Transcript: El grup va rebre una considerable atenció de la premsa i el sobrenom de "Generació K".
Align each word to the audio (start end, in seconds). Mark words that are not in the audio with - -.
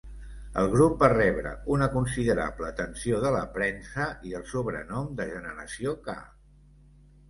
El 0.61 0.69
grup 0.75 0.95
va 1.03 1.09
rebre 1.11 1.51
una 1.75 1.89
considerable 1.97 2.67
atenció 2.71 3.21
de 3.27 3.35
la 3.39 3.45
premsa 3.61 4.11
i 4.33 4.37
el 4.43 4.51
sobrenom 4.57 5.17
de 5.23 5.33
"Generació 5.37 5.99
K". 6.13 6.23